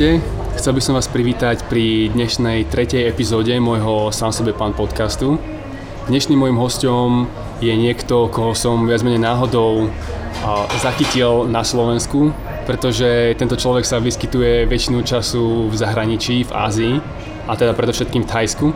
[0.00, 0.24] Ahojte,
[0.56, 5.36] chcel by som vás privítať pri dnešnej tretej epizóde môjho Sám sebe pán podcastu.
[6.08, 7.28] Dnešným môjim hostom
[7.60, 9.92] je niekto, koho som viac menej náhodou
[10.80, 12.32] zachytil na Slovensku,
[12.64, 16.94] pretože tento človek sa vyskytuje väčšinu času v zahraničí, v Ázii,
[17.44, 18.66] a teda predovšetkým v Thajsku.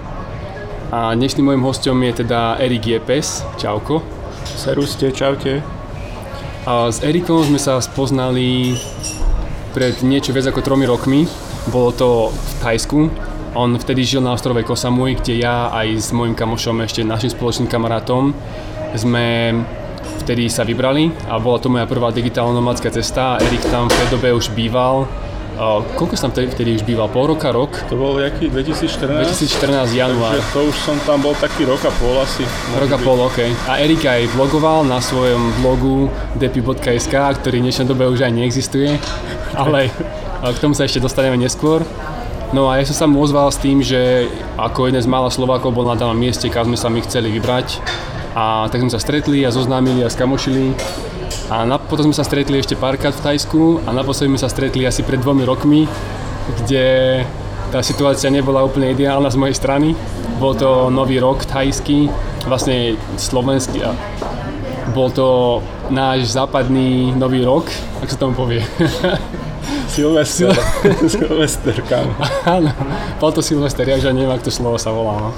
[0.92, 3.48] A dnešným môjim hostom je teda Erik Jepes.
[3.56, 4.04] Čauko.
[4.60, 5.64] Seruste, čaute.
[6.68, 8.76] A s Erikom sme sa spoznali
[9.74, 11.26] pred niečo viac ako tromi rokmi.
[11.68, 13.10] Bolo to v Thajsku.
[13.58, 17.70] On vtedy žil na ostrove Kosamui, kde ja aj s môjim kamošom, ešte našim spoločným
[17.70, 18.34] kamarátom,
[18.94, 19.54] sme
[20.22, 23.38] vtedy sa vybrali a bola to moja prvá digitálna nomadská cesta.
[23.42, 25.06] Erik tam v tej dobe už býval
[25.54, 27.06] a koľko som vtedy, vtedy už býval?
[27.06, 27.70] Pol roka, rok?
[27.86, 28.50] To bol jaký?
[28.50, 29.22] 2014?
[29.22, 30.34] 2014 január.
[30.34, 32.42] Takže to už som tam bol taký rok a pol asi.
[32.74, 33.38] Rok a pol, ok.
[33.70, 36.10] A Erik aj vlogoval na svojom blogu
[36.42, 38.98] depi.sk, ktorý v dnešnej dobe už aj neexistuje,
[39.62, 39.94] ale
[40.42, 41.86] k tomu sa ešte dostaneme neskôr.
[42.50, 45.74] No a ja som sa mu ozval s tým, že ako jeden z mála Slovákov
[45.74, 47.78] bol na danom mieste, kam sme sa my chceli vybrať.
[48.34, 50.74] A tak sme sa stretli a zoznámili a skamošili
[51.52, 55.04] a potom sme sa stretli ešte párkrát v Tajsku a naposledy sme sa stretli asi
[55.04, 55.84] pred dvomi rokmi,
[56.64, 57.20] kde
[57.68, 59.92] tá situácia nebola úplne ideálna z mojej strany.
[60.40, 62.08] Bol to nový rok tajský,
[62.48, 63.92] vlastne slovenský a
[64.96, 67.68] bol to náš západný nový rok,
[68.00, 68.62] ak sa tomu povie.
[69.94, 70.54] Silvester.
[71.12, 72.14] Silvester, kam.
[72.48, 72.72] Áno,
[73.20, 75.18] bol to Silvester, ja už neviem, ako to slovo sa volá.
[75.18, 75.30] No.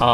[0.00, 0.08] A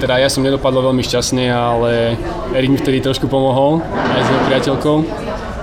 [0.00, 2.20] teda ja som nedopadol veľmi šťastne, ale
[2.52, 4.96] Erik mi vtedy trošku pomohol aj s jeho priateľkou.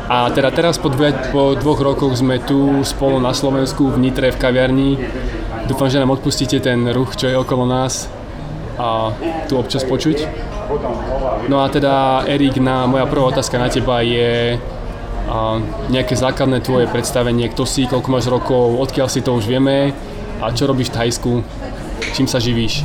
[0.09, 4.29] A teda teraz po, dve, po dvoch rokoch sme tu spolu na Slovensku v Nitre
[4.29, 4.91] v kaviarni.
[5.65, 8.11] Dúfam, že nám odpustíte ten ruch, čo je okolo nás
[8.75, 9.13] a
[9.47, 10.27] tu občas počuť.
[11.47, 16.89] No a teda Erik, na, moja prvá otázka na teba je a, nejaké základné tvoje
[16.89, 19.93] predstavenie, kto si, koľko máš rokov, odkiaľ si to už vieme
[20.41, 21.31] a čo robíš v Thajsku,
[22.11, 22.83] čím sa živíš.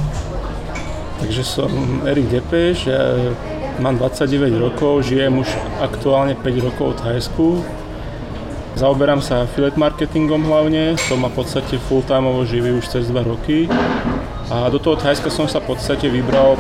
[1.19, 1.71] Takže som
[2.07, 3.35] Erik Depeš, ja
[3.83, 5.51] mám 29 rokov, žijem už
[5.83, 7.47] aktuálne 5 rokov v Thajsku.
[8.79, 13.67] Zaoberám sa affiliate marketingom hlavne, to ma v podstate full-timeovo živí už cez 2 roky.
[14.49, 16.55] A do toho Thajska som sa v podstate vybral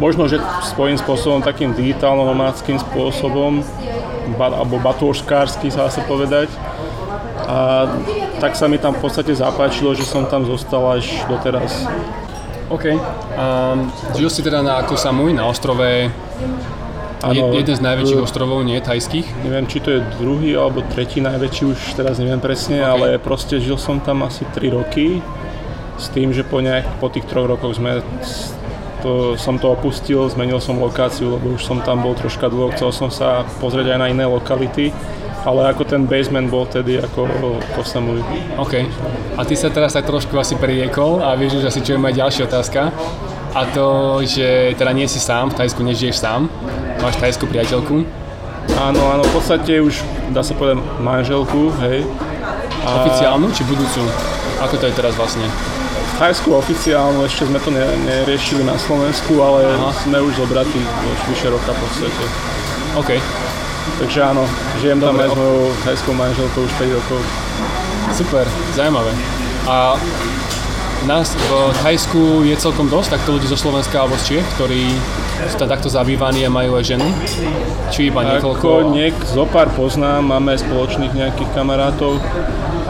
[0.00, 0.40] možno, že
[0.72, 3.60] svojím spôsobom takým digitálno-nomádským spôsobom,
[4.40, 6.48] alebo batôžkársky sa dá sa povedať.
[7.46, 7.86] A
[8.40, 11.86] tak sa mi tam v podstate zapáčilo, že som tam zostal až doteraz.
[12.68, 12.84] OK.
[12.90, 16.10] Um, žil si teda na Koh Samui, na ostrove
[17.24, 19.40] Ano, jeden z najväčších ostrovov, nie tajských?
[19.40, 22.92] Neviem, či to je druhý alebo tretí najväčší, už teraz neviem presne, okay.
[22.92, 25.24] ale proste žil som tam asi 3 roky
[25.96, 28.04] s tým, že po, nejak, po tých troch rokoch sme
[29.00, 32.92] to, som to opustil, zmenil som lokáciu, lebo už som tam bol troška dlho, chcel
[32.92, 34.92] som sa pozrieť aj na iné lokality
[35.46, 37.30] ale ako ten basement bol tedy ako
[37.78, 38.18] Kosamui.
[38.58, 38.82] OK.
[39.38, 42.26] A ty sa teraz tak trošku asi priekol a vieš už asi, čo je moja
[42.26, 42.90] ďalšia otázka.
[43.56, 46.50] A to, že teda nie si sám, v Tajsku nežiješ sám,
[47.00, 48.04] máš tajskú priateľku.
[48.76, 50.02] Áno, áno, v podstate už
[50.34, 52.04] dá sa povedať manželku, hej.
[52.84, 53.06] A...
[53.06, 54.02] Oficiálnu či budúcu?
[54.60, 55.46] Ako to je teraz vlastne?
[55.46, 59.94] V Thajsku oficiálnu, ešte sme to ne, neriešili na Slovensku, ale Aha.
[60.04, 62.24] sme už zobratí už vyše roka v podstate.
[62.98, 63.10] OK.
[63.96, 64.44] Takže áno,
[64.82, 67.20] žijem tam aj s mojou thajskou manželkou už 5 rokov.
[68.12, 68.44] Super,
[68.76, 69.12] zaujímavé.
[69.66, 69.98] A
[71.06, 71.50] nás v
[71.82, 74.90] Thajsku je celkom dosť takto ľudí zo Slovenska alebo z Čiech, ktorí
[75.46, 77.08] sú tam takto zabývaní a majú aj ženy?
[77.94, 78.66] Či iba niekoľko?
[78.66, 82.18] Ako niek, zo pár poznám, máme aj spoločných nejakých kamarátov,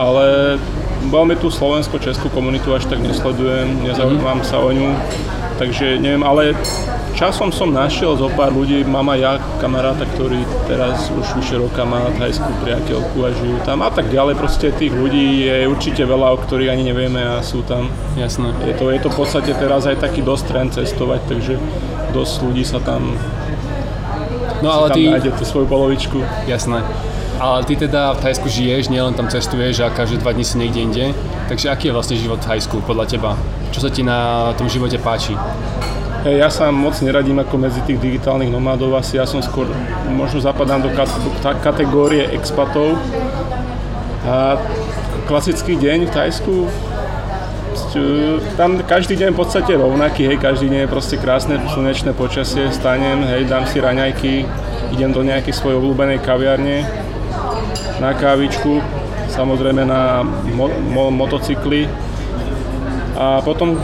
[0.00, 0.56] ale
[1.12, 4.48] veľmi tú slovensko-českú komunitu až tak nesledujem, nezaujímam mm-hmm.
[4.48, 4.90] sa o ňu,
[5.60, 6.56] takže neviem, ale
[7.16, 11.82] časom som našiel zo pár ľudí, mám aj ja kamaráta, ktorý teraz už vyše roka
[11.88, 14.36] má thajskú priateľku a žijú tam a tak ďalej.
[14.36, 17.88] Proste tých ľudí je určite veľa, o ktorých ani nevieme a sú tam.
[18.20, 18.52] Jasné.
[18.68, 21.56] Je to, je to v podstate teraz aj taký dosť trend cestovať, takže
[22.12, 23.16] dosť ľudí sa tam,
[24.60, 25.02] no, ale tam ty...
[25.08, 26.20] nájde tú svoju polovičku.
[26.44, 26.84] Jasné.
[27.36, 30.80] Ale ty teda v Thajsku žiješ, nielen tam cestuješ a každé dva dní si niekde
[30.80, 31.04] inde.
[31.52, 33.36] Takže aký je vlastne život v Thajsku podľa teba?
[33.76, 35.36] Čo sa ti na tom živote páči?
[36.26, 39.70] Ja sa moc neradím ako medzi tých digitálnych nomádov, asi ja som skôr,
[40.10, 40.90] možno zapadám do
[41.62, 42.98] kategórie expatov.
[44.26, 44.58] A
[45.30, 46.56] klasický deň v Tajsku,
[48.58, 53.22] tam každý deň v podstate rovnaký, hej, každý deň je proste krásne slnečné počasie, stanem,
[53.30, 54.50] hej, dám si raňajky,
[54.98, 56.90] idem do nejakej svojej obľúbenej kaviarne
[58.02, 58.82] na kávičku,
[59.30, 61.86] samozrejme na mo- mo- motocykly
[63.14, 63.78] a potom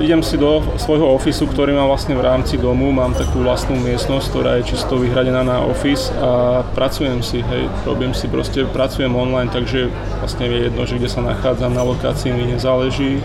[0.00, 4.26] idem si do svojho ofisu, ktorý mám vlastne v rámci domu, mám takú vlastnú miestnosť,
[4.28, 9.48] ktorá je čisto vyhradená na office a pracujem si, hej, robím si proste, pracujem online,
[9.48, 9.88] takže
[10.20, 13.24] vlastne je jedno, že kde sa nachádzam na lokácii mi nezáleží.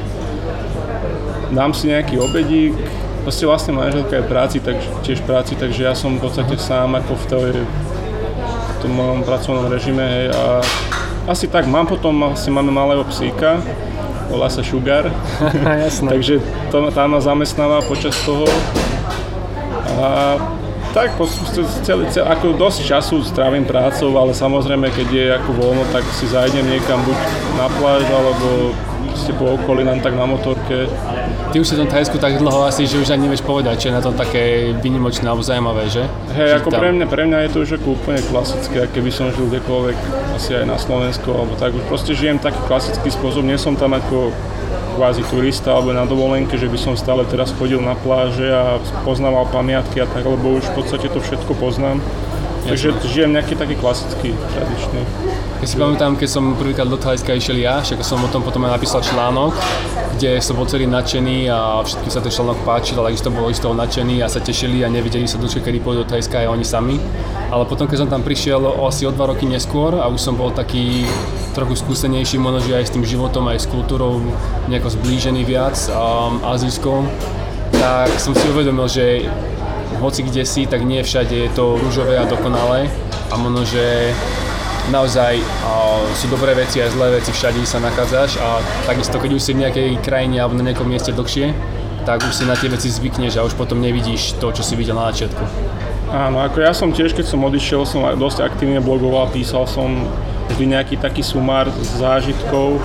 [1.51, 2.75] Dám si nejaký obedík,
[3.27, 7.13] proste vlastne manželka je práci, tak, tiež práci, takže ja som v podstate sám ako
[7.15, 7.51] v tej,
[8.47, 10.63] v tom mojom pracovnom režime, hej, a
[11.27, 13.61] asi tak, mám potom, asi máme malého psíka,
[14.31, 15.11] volá sa Sugar,
[16.11, 16.39] takže
[16.71, 18.47] to, tá ma zamestnáva počas toho.
[19.99, 20.39] A
[20.91, 21.15] tak,
[21.83, 26.27] celý, celý, ako dosť času strávim prácou, ale samozrejme, keď je ako voľno, tak si
[26.27, 27.17] zajdem niekam buď
[27.55, 28.75] na pláž, alebo
[29.15, 30.87] ste po okolí len tak na motorke.
[31.51, 33.87] Ty už si v tom Thajsku tak dlho asi, že už ani nevieš povedať, čo
[33.91, 36.07] je na tom také vynimočné alebo zaujímavé, že?
[36.31, 36.79] Hej, ako tam...
[36.79, 39.97] pre mňa, pre mňa je to už ako úplne klasické, keby som žil kdekoľvek,
[40.39, 43.91] asi aj na Slovensku, alebo tak, už proste žijem taký klasický spôsob, nie som tam
[43.99, 44.31] ako
[44.93, 48.77] kvázi turista alebo na dovolenke, že by som stále teraz chodil na pláže a
[49.07, 52.03] poznával pamiatky a tak, lebo už v podstate to všetko poznám.
[52.71, 55.03] Takže žijem nejaký taký klasický, tradičný.
[55.59, 58.63] Ja si pamätám, keď som prvýkrát do Thajska išiel ja, však som o tom potom
[58.63, 59.51] aj napísal článok,
[60.15, 63.67] kde som bol celý nadšený a všetkým sa ten článok páčil, ale isto boli z
[63.67, 66.63] toho nadšení a sa tešili a nevideli sa dočkať, kedy pôjdu do Thajska aj oni
[66.63, 66.95] sami.
[67.51, 70.39] Ale potom, keď som tam prišiel o asi o dva roky neskôr a už som
[70.39, 71.03] bol taký
[71.51, 74.23] trochu skúsenejší, možno že aj s tým životom, aj s kultúrou
[74.71, 77.03] nejako zblížený viac um, azijskou,
[77.75, 79.27] tak som si uvedomil, že
[79.99, 82.87] hoci kde si, tak nie všade je to rúžové a dokonalé.
[83.31, 84.15] A možno, že
[84.89, 88.39] naozaj uh, sú dobré veci a zlé veci, všade sa nachádzaš.
[88.39, 91.53] A takisto keď už si v nejakej krajine alebo na nejakom mieste dlhšie,
[92.01, 94.97] tak už si na tie veci zvykneš a už potom nevidíš to, čo si videl
[94.97, 95.43] na začiatku.
[96.11, 100.09] Áno, ako ja som tiež, keď som odišiel, som dosť aktívne blogoval, písal som
[100.51, 102.81] vždy nejaký taký sumár zážitkov,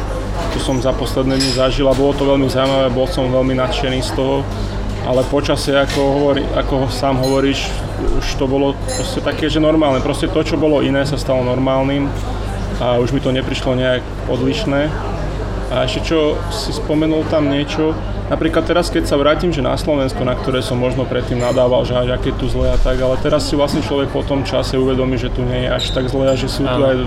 [0.55, 1.89] čo som za posledné dni zažil.
[1.91, 4.47] A bolo to veľmi zaujímavé, bol som veľmi nadšený z toho
[5.07, 7.71] ale počasie, ako, hovorí, ako sám hovoríš,
[8.19, 10.03] už to bolo proste také, že normálne.
[10.03, 12.11] Proste to, čo bolo iné, sa stalo normálnym
[12.83, 14.91] a už mi to neprišlo nejak odlišné.
[15.71, 17.95] A ešte čo si spomenul tam niečo,
[18.31, 21.95] napríklad teraz, keď sa vrátim, že na Slovensko, na ktoré som možno predtým nadával, že
[21.95, 25.19] až aké tu zle a tak, ale teraz si vlastne človek po tom čase uvedomí,
[25.19, 26.99] že tu nie je až tak zle a že sú tu aj,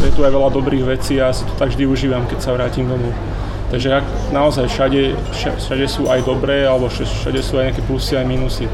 [0.00, 2.88] je tu aj veľa dobrých vecí a si to tak vždy užívam, keď sa vrátim
[2.88, 3.12] domov.
[3.70, 5.14] Takže ak naozaj všade,
[5.62, 8.66] všade sú aj dobré, alebo všade sú aj nejaké plusy aj minusy.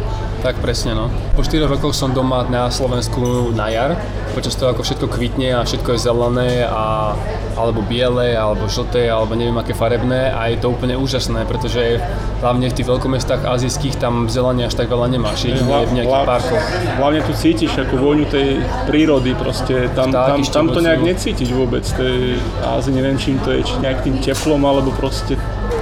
[0.47, 1.11] Tak presne, no.
[1.35, 3.99] Po 4 rokoch som doma na Slovensku na jar,
[4.31, 7.19] počas toho ako všetko kvitne a všetko je zelené a
[7.59, 11.99] alebo biele, alebo žlté, alebo neviem aké farebné a je to úplne úžasné, pretože
[12.45, 16.31] hlavne v tých veľkomestách azijských tam zelenia až tak veľa nemáš, jedine v nejakých hla,
[16.31, 16.65] parkoch.
[17.01, 21.83] Hlavne tu cítiš ako vôňu tej prírody, proste tam, tam, tam to nejak necítiť vôbec,
[21.83, 25.35] tej Ázii, neviem čím to je, či nejak tým teplom, alebo proste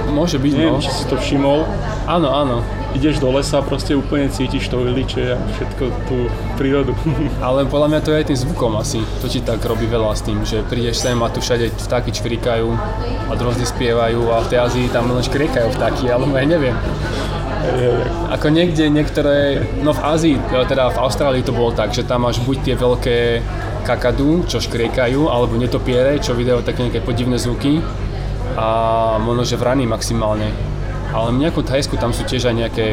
[0.05, 0.81] Môže byť, Neviem, no.
[0.81, 1.67] či si to všimol.
[2.07, 2.63] Áno, áno.
[2.95, 6.95] Ideš do lesa a proste úplne cítiš to vyliče a všetko tú prírodu.
[7.45, 9.03] Ale podľa mňa to je aj tým zvukom asi.
[9.19, 12.71] To ti tak robí veľa s tým, že prídeš sem a tu všade vtáky čvirikajú
[13.27, 16.75] a drozdy spievajú a v tej Ázii tam len škrikajú vtáky, ale ja neviem.
[18.31, 20.35] Ako niekde niektoré, no v Ázii,
[20.69, 23.17] teda v Austrálii to bolo tak, že tam máš buď tie veľké
[23.83, 27.81] kakadu, čo škriekajú, alebo netopiere, čo vydajú také nejaké podivné zvuky,
[28.55, 28.67] a
[29.19, 30.74] možno, že vrany maximálne.
[31.13, 32.85] Ale v nejakom Thajsku tam sú tiež aj nejaké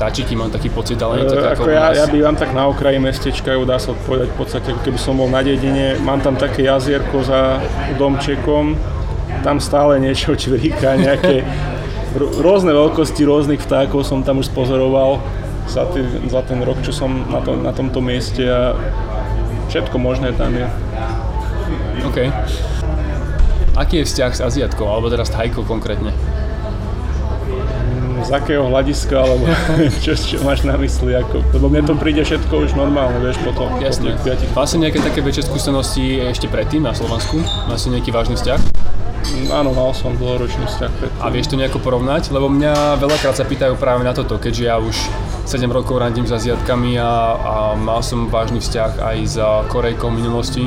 [0.00, 2.96] vtáčiky, mám taký pocit, ale nie tak ako, ako ja, ja bývam tak na okraji
[2.96, 7.20] mestečka, dá sa povedať v podstate, keby som bol na dedine, mám tam také jazierko
[7.20, 7.60] za
[8.00, 8.80] domčekom,
[9.44, 11.44] tam stále niečo čviríka, nejaké
[12.16, 15.22] rôzne veľkosti rôznych vtákov som tam už spozoroval
[15.70, 18.74] za, tý, za ten rok, čo som na, to, na tomto mieste a
[19.70, 20.66] všetko možné tam je.
[22.02, 22.18] OK.
[23.78, 26.10] Aký je vzťah s Aziatkou, alebo teraz Thajkou konkrétne?
[28.30, 29.42] Z akého hľadiska, alebo
[30.06, 33.74] čo, čo máš na mysli, ako, lebo mne to príde všetko už normálne, vieš, potom.
[33.82, 34.14] Jasne.
[34.54, 37.42] Mal si nejaké také väčšie skúsenosti ešte predtým na Slovensku?
[37.74, 38.60] Si nejaký vážny vzťah?
[39.34, 41.18] Mm, áno, mal som dlhoročný vzťah predtým.
[41.18, 42.30] A vieš to nejako porovnať?
[42.30, 44.94] Lebo mňa veľakrát sa pýtajú práve na toto, keďže ja už
[45.50, 49.36] 7 rokov randím s Aziatkami a, a mal som vážny vzťah aj s
[49.74, 50.64] Korejkou v minulosti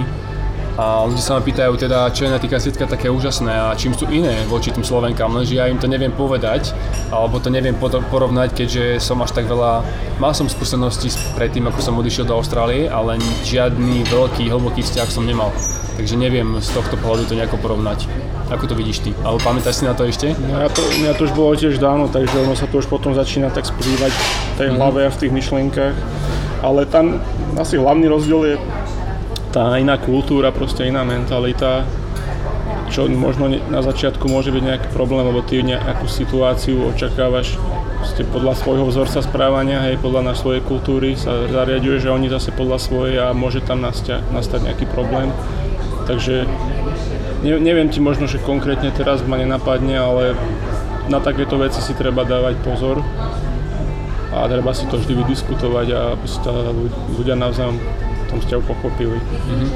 [0.73, 3.93] a ľudia sa ma pýtajú teda, čo je na tých kasietkách také úžasné a čím
[3.93, 6.73] sú iné voči tým Slovenkám, lenže ja im to neviem povedať,
[7.13, 9.85] alebo to neviem porovnať, keďže som až tak veľa,
[10.17, 15.29] mal som skúsenosti predtým, ako som odišiel do Austrálie, ale žiadny veľký, hlboký vzťah som
[15.29, 15.53] nemal.
[15.93, 18.09] Takže neviem z tohto pohľadu to nejako porovnať.
[18.49, 19.11] Ako to vidíš ty?
[19.21, 20.33] Alebo pamätáš si na to ešte?
[20.33, 23.13] No ja to, ja to už bolo tiež dávno, takže ono sa to už potom
[23.13, 24.77] začína tak splývať v tej mm-hmm.
[24.81, 25.93] hlave a v tých myšlienkach.
[26.65, 27.21] Ale tam
[27.61, 28.55] asi hlavný rozdiel je
[29.53, 31.85] tá iná kultúra, proste iná mentalita.
[32.89, 37.57] čo možno na začiatku môže byť nejaký problém, lebo ty nejakú situáciu očakávaš
[38.03, 42.51] ste podľa svojho vzorca správania, hej, podľa na svojej kultúry sa zariaduje, že oni zase
[42.51, 45.31] podľa svojej a môže tam nastať, nastať nejaký problém.
[46.05, 46.43] Takže
[47.47, 50.23] ne, neviem ti možno, že konkrétne teraz ma nenapadne, ale
[51.07, 52.99] na takéto veci si treba dávať pozor
[54.35, 56.01] a treba si to vždy vydiskutovať a
[57.15, 57.79] ľudia navzájom
[58.33, 59.17] tom vzťahu pochopili.
[59.21, 59.69] Mm-hmm.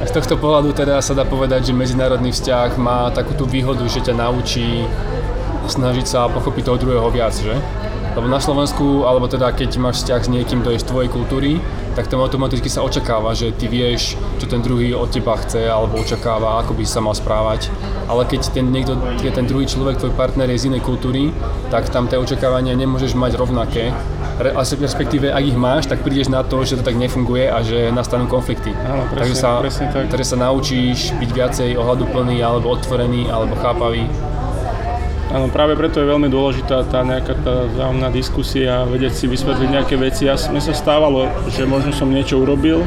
[0.00, 3.84] A z tohto pohľadu teda sa dá povedať, že medzinárodný vzťah má takú tú výhodu,
[3.84, 4.88] že ťa naučí
[5.68, 7.52] snažiť sa pochopiť toho druhého viac, že?
[8.10, 11.62] Lebo na Slovensku, alebo teda keď máš vzťah s niekým, kto je z tvojej kultúry,
[11.94, 16.02] tak tam automaticky sa očakáva, že ty vieš, čo ten druhý od teba chce, alebo
[16.02, 17.70] očakáva, ako by sa mal správať.
[18.10, 21.30] Ale keď ten, niekto, keď ten druhý človek, tvoj partner je z inej kultúry,
[21.70, 23.94] tak tam tie očakávania nemôžeš mať rovnaké.
[24.40, 27.92] Re, respektíve, ak ich máš, tak prídeš na to, že to tak nefunguje a že
[27.92, 28.72] nastanú konflikty.
[28.72, 30.08] Áno, presne, Takže sa, presne tak.
[30.08, 34.08] Takže sa naučíš byť viacej ohľaduplný, alebo otvorený, alebo chápavý
[35.30, 39.94] Áno, práve preto je veľmi dôležitá tá nejaká tá vzájomná diskusia, vedieť si vysvetliť nejaké
[39.94, 40.26] veci.
[40.26, 42.82] Ja, mne sa stávalo, že možno som niečo urobil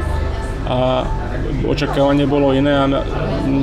[0.68, 1.08] a
[1.64, 2.84] očakávanie bolo iné a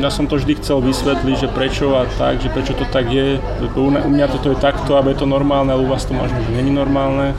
[0.00, 3.37] ja som to vždy chcel vysvetliť, že prečo a tak, že prečo to tak je.
[3.76, 6.49] U mňa toto je takto, aby je to normálne, ale u vás to možno, že
[6.56, 7.37] není normálne.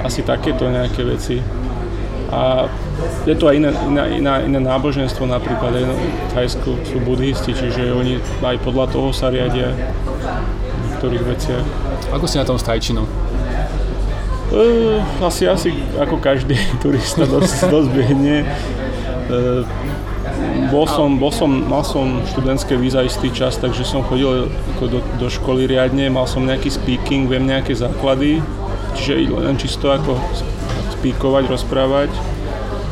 [0.00, 1.40] Asi takéto nejaké veci.
[2.30, 2.70] A
[3.26, 7.90] je to aj iné, iné, iné, iné náboženstvo napríklad, aj v Thajsku sú buddhisti, čiže
[7.90, 9.74] oni aj podľa toho sa riadia
[10.86, 11.64] niektorých veciach.
[12.14, 13.08] Ako si na tom s tajčinou?
[14.50, 18.46] Uh, asi, asi ako každý turista dosť, dosť behne.
[19.30, 19.66] Uh,
[20.70, 24.46] bol som, bol som, mal som študentské víza istý čas, takže som chodil
[24.78, 28.38] do, do školy riadne, mal som nejaký speaking, viem nejaké základy,
[28.96, 30.16] čiže len čisto ako
[30.98, 32.10] speakovať, rozprávať.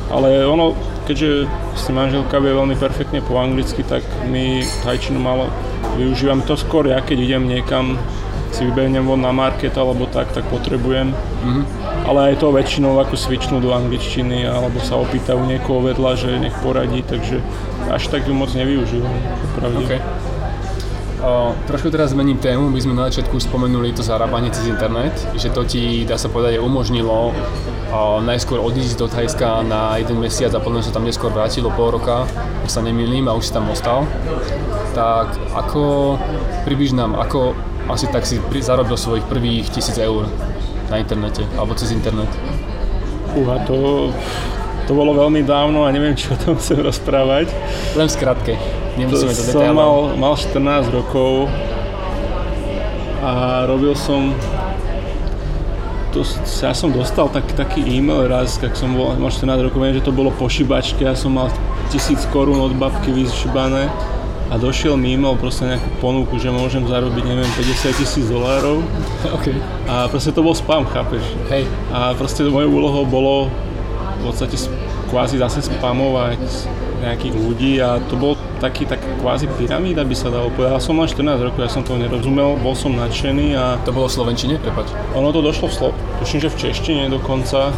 [0.08, 0.72] Ale ono,
[1.04, 1.44] keďže
[1.76, 4.00] si manželka vie veľmi perfektne po anglicky, tak
[4.32, 5.52] my tajčinu malo
[6.00, 8.00] využívam to skôr ja, keď idem niekam
[8.48, 11.12] si vybehnem von na market alebo tak, tak potrebujem.
[11.12, 11.64] Mm-hmm.
[12.08, 16.56] Ale aj to väčšinou ako svičnú do angličtiny alebo sa opýtajú niekoho vedľa, že nech
[16.64, 17.44] poradí, takže
[17.92, 19.12] až tak ju moc nevyužívam.
[19.84, 20.00] Okay.
[21.18, 25.50] O, trošku teraz zmením tému, my sme na začiatku spomenuli to zarábanie cez internet, že
[25.50, 30.62] to ti, dá sa povedať, umožnilo o, najskôr odísť do Thajska na jeden mesiac a
[30.62, 32.22] potom sa tam neskôr vrátilo pol roka,
[32.62, 34.06] ak sa nemýlim a už si tam ostal.
[34.94, 36.14] Tak ako,
[36.62, 37.58] približ nám, ako
[37.90, 40.30] asi tak si zarobil svojich prvých tisíc eur
[40.86, 42.30] na internete, alebo cez internet?
[43.34, 44.08] Uha, to,
[44.86, 47.50] to bolo veľmi dávno a neviem, čo o tom chcem rozprávať.
[47.98, 48.54] Len v skratke.
[48.98, 51.46] Nemusíme to, to som mal, mal 14 rokov
[53.22, 54.34] a robil som
[56.10, 56.24] to,
[56.64, 60.02] ja som dostal tak, taký e-mail raz, keď som bol, mal 14 rokov, viem, že
[60.02, 61.52] to bolo po šibačke, ja som mal
[61.92, 63.86] tisíc korún od babky vyšibané
[64.48, 68.80] a došiel mi e-mail proste nejakú ponuku, že môžem zarobiť, neviem, 50 tisíc dolárov.
[69.38, 69.54] Okay.
[69.84, 71.20] A proste to bol spam, chápeš?
[71.52, 71.68] Hej.
[71.92, 73.34] A proste mojou úlohou bolo
[74.18, 74.56] v podstate
[75.12, 76.40] kvázi zase spamovať
[77.00, 80.78] nejakých ľudí a to bol taký tak kvázi pyramída by sa dalo povedať.
[80.78, 83.78] Ja som mal 14 rokov, ja som toho nerozumel, bol som nadšený a...
[83.86, 84.90] To bolo v Slovenčine, prepač?
[85.14, 85.88] Ono to došlo v Slo...
[86.18, 87.70] tuším, že v češtine dokonca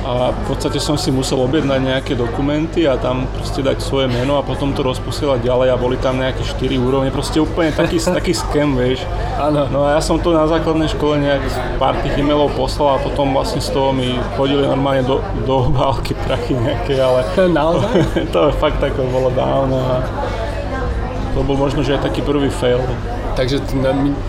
[0.00, 4.40] a v podstate som si musel objednať nejaké dokumenty a tam proste dať svoje meno
[4.40, 8.32] a potom to rozposielať ďalej a boli tam nejaké 4 úrovne, proste úplne taký, taký
[8.32, 9.04] scam, vieš.
[9.36, 9.68] Áno.
[9.68, 11.44] No a ja som to na základnej škole nejak
[11.76, 16.16] pár tých e-mailov poslal a potom vlastne z toho mi chodili normálne do, do obálky
[16.16, 17.24] prachy nejaké, ale...
[17.60, 17.92] Naozaj?
[18.34, 19.96] to je fakt ako bolo dávno a
[21.30, 22.82] to bol možno, že aj taký prvý fail.
[23.36, 23.56] Takže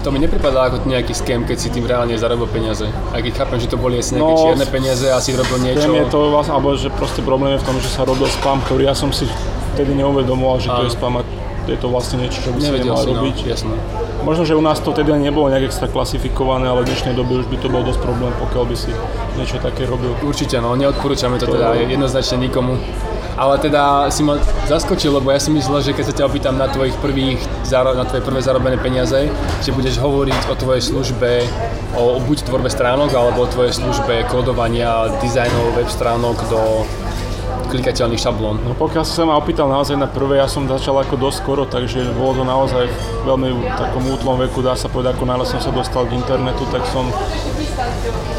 [0.03, 2.85] to mi nepripadá ako nejaký scam, keď si tým reálne zarobil peniaze.
[3.11, 5.89] Aj keď chápem, že to boli asi nejaké no, čierne peniaze a si robil niečo.
[5.89, 8.87] je to vlastne, alebo že proste problém je v tom, že sa robil spam, ktorý
[8.87, 9.25] ja som si
[9.73, 11.21] vtedy neuvedomoval, že to je spam a
[11.69, 13.37] je to vlastne niečo, čo by si nemal si, no, robiť.
[13.45, 13.75] Jasné.
[14.21, 17.47] Možno, že u nás to tedy nebolo nejak extra klasifikované, ale v dnešnej dobe už
[17.49, 18.91] by to bol dosť problém, pokiaľ by si
[19.37, 20.13] niečo také robil.
[20.21, 22.77] Určite, no, neodporúčame to, to teda jednoznačne nikomu.
[23.39, 26.67] Ale teda si ma zaskočil, lebo ja si myslel, že keď sa ťa opýtam na
[26.67, 27.39] tvojich prvých,
[27.71, 29.31] na tvoje prvé zarobené peniaze,
[29.63, 31.47] že budeš hovoriť o tvojej službe,
[31.95, 36.83] o buď tvorbe stránok, alebo o tvojej službe kodovania, dizajnov web stránok do
[37.71, 38.59] klikateľný šablón.
[38.67, 41.63] No pokiaľ si sa ma opýtal naozaj na prvé, ja som začal ako dosť skoro,
[41.63, 43.49] takže bolo to naozaj v veľmi
[43.79, 47.07] takom útlom veku, dá sa povedať, ako náhle som sa dostal k internetu, tak som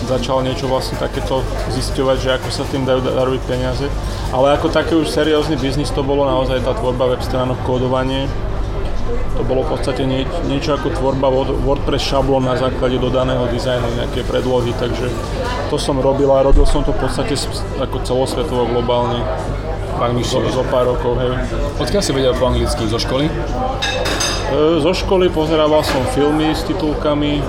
[0.05, 1.41] začal niečo vlastne takéto
[1.73, 3.89] zisťovať, že ako sa tým dajú daroviť peniaze.
[4.37, 8.29] Ale ako taký už seriózny biznis to bolo naozaj tá tvorba web stránok, kódovanie,
[9.37, 11.28] to bolo v podstate nie, niečo ako tvorba
[11.66, 15.11] WordPress šablón na základe dodaného dizajnu, nejaké predlohy, takže
[15.73, 17.35] to som robil a robil som to v podstate
[17.80, 19.25] ako celosvetovo globálne.
[19.92, 20.50] v angličtine.
[20.50, 21.32] Zo, zo pár rokov, hej.
[21.78, 22.88] Odkiaľ si vedel po anglicky?
[22.88, 23.28] Zo školy?
[23.28, 23.32] E,
[24.80, 27.40] zo školy pozerával som filmy s titulkami,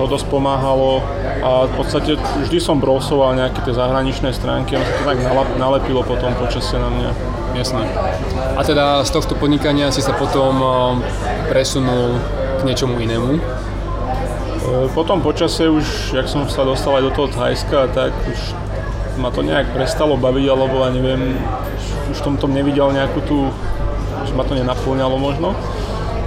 [0.00, 1.04] to dosť pomáhalo
[1.44, 5.18] a v podstate vždy som browsoval nejaké tie zahraničné stránky a sa to tak
[5.60, 7.10] nalepilo potom počasie na mňa.
[7.54, 7.82] Jasné.
[8.56, 10.62] A teda z tohto podnikania si sa potom
[11.50, 12.18] presunul
[12.58, 13.30] k niečomu inému?
[13.36, 13.40] E,
[14.94, 18.54] potom počasie už, jak som sa dostal aj do toho Thajska, tak už
[19.18, 21.36] ma to nejak prestalo baviť, alebo ja neviem,
[22.14, 23.50] už v tomto nevidel nejakú tú,
[24.24, 25.52] že ma to nenaplňalo možno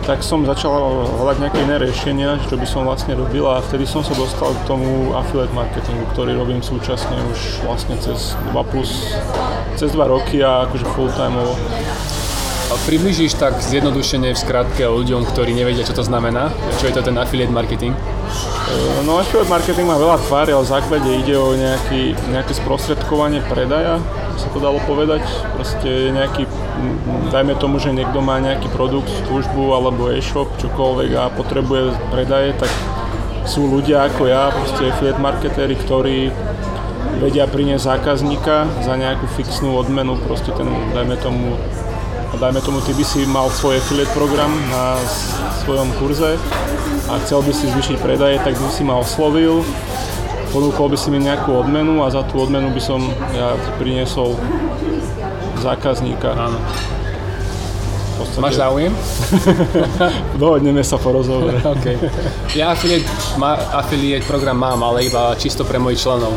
[0.03, 4.03] tak som začal hľadať nejaké iné riešenia, čo by som vlastne robil a vtedy som
[4.03, 9.15] sa dostal k tomu affiliate marketingu, ktorý robím súčasne už vlastne cez 2 plus,
[9.79, 11.39] cez 2 roky a akože full time
[12.83, 16.51] približíš tak zjednodušene v skratke ľuďom, ktorí nevedia, čo to znamená?
[16.83, 17.95] Čo je to ten affiliate marketing?
[17.95, 23.39] E, no affiliate marketing má veľa tvári, ale v základe ide o nejaký, nejaké sprostredkovanie
[23.47, 24.03] predaja,
[24.37, 25.21] sa to dalo povedať.
[25.55, 26.49] Proste nejaký,
[27.29, 32.71] dajme tomu, že niekto má nejaký produkt, službu alebo e-shop, čokoľvek a potrebuje predaje, tak
[33.43, 36.31] sú ľudia ako ja, proste affiliate marketéri, ktorí
[37.19, 41.59] vedia priniesť zákazníka za nejakú fixnú odmenu, proste ten, dajme tomu,
[42.39, 44.97] dajme tomu, ty by si mal svoj affiliate program na
[45.63, 46.39] svojom kurze
[47.11, 49.61] a chcel by si zvýšiť predaje, tak by si ma oslovil,
[50.53, 53.01] ponúkol by si mi nejakú odmenu a za tú odmenu by som
[53.33, 54.37] ja priniesol
[55.65, 56.37] zákazníka.
[56.37, 56.61] Áno.
[58.37, 58.93] Máš záujem?
[60.41, 61.57] Dohodneme sa po rozhovore.
[61.75, 61.97] okay.
[62.53, 63.09] Ja affiliate,
[63.41, 66.31] ma, affiliate program mám, ale iba čisto pre mojich členov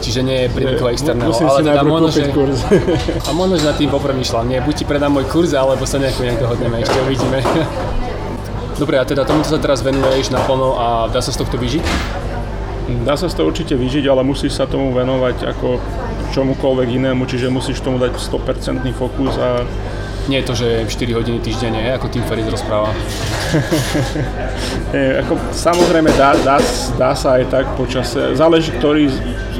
[0.00, 1.28] čiže nie je pre nikoho externého.
[1.28, 2.64] Musím ale si teda možno, že, kurz.
[3.28, 4.48] a možno, že nad tým popremýšľam.
[4.48, 7.38] Nie, buď ti predám môj kurz, alebo sa nejako nejak dohodneme, ešte uvidíme.
[8.80, 11.84] Dobre, a teda tomuto sa teraz venuješ naplno a dá sa z tohto vyžiť?
[13.06, 15.80] Dá sa z toho určite vyžiť, ale musíš sa tomu venovať ako
[16.30, 19.66] čomukoľvek inému, čiže musíš tomu dať 100% fokus a
[20.28, 22.94] nie je to, že 4 hodiny týždenne, ako Tim Ferriss rozpráva.
[24.94, 26.62] Nie, ako, samozrejme dá, dá,
[26.94, 28.38] dá sa aj tak počase.
[28.38, 29.10] Záleží, ktorý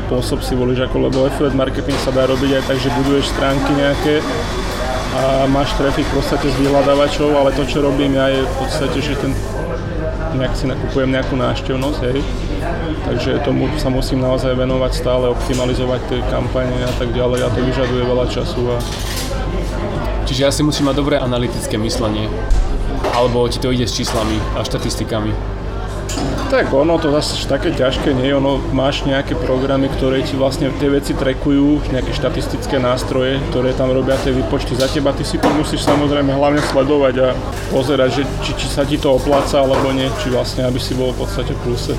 [0.07, 3.71] spôsob si volíš, ako, lebo affiliate marketing sa dá robiť aj tak, že buduješ stránky
[3.75, 4.15] nejaké
[5.11, 8.99] a máš trafik v podstate z vyhľadávačov, ale to, čo robím ja je v podstate,
[9.03, 9.35] že ten
[10.39, 12.19] nejak si nakupujem nejakú náštevnosť, hej.
[13.11, 17.61] Takže tomu sa musím naozaj venovať stále, optimalizovať tie kampane a tak ďalej a to
[17.67, 18.79] vyžaduje veľa času a
[20.31, 22.31] Čiže ja si musím mať dobré analytické myslenie.
[23.19, 25.35] Alebo ti to ide s číslami a štatistikami.
[26.55, 30.87] Tak ono to zase také ťažké nie, ono máš nejaké programy, ktoré ti vlastne tie
[30.87, 35.51] veci trekujú, nejaké štatistické nástroje, ktoré tam robia tie výpočty za teba, ty si to
[35.51, 37.29] musíš samozrejme hlavne sledovať a
[37.75, 41.11] pozerať, že či, či sa ti to opláca alebo nie, či vlastne aby si bol
[41.11, 41.95] v podstate v pluse.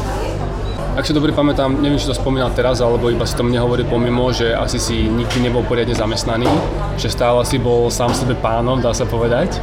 [0.92, 3.88] Ak si dobre pamätám, neviem, či to spomínal teraz, alebo iba si to mne hovorí
[3.88, 6.52] pomimo, že asi si nikdy nebol poriadne zamestnaný,
[7.00, 9.56] že stále si bol sám sebe pánom, dá sa povedať.